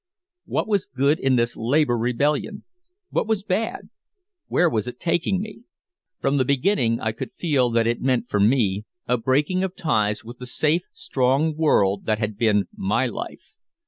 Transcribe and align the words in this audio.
What 0.45 0.67
was 0.67 0.87
good 0.87 1.19
in 1.19 1.35
this 1.35 1.55
labor 1.55 1.95
rebellion? 1.95 2.63
What 3.11 3.27
was 3.27 3.43
bad? 3.43 3.91
Where 4.47 4.67
was 4.67 4.87
it 4.87 4.99
taking 4.99 5.39
me? 5.39 5.61
From 6.19 6.37
the 6.37 6.43
beginning 6.43 6.99
I 6.99 7.11
could 7.11 7.33
feel 7.37 7.69
that 7.69 7.85
it 7.85 8.01
meant 8.01 8.27
for 8.27 8.39
me 8.39 8.85
a 9.07 9.19
breaking 9.19 9.63
of 9.63 9.75
ties 9.75 10.23
with 10.25 10.39
the 10.39 10.47
safe 10.47 10.85
strong 10.91 11.55
world 11.55 12.05
that 12.05 12.17
had 12.17 12.35
been 12.35 12.67
my 12.75 13.05
life. 13.05 13.53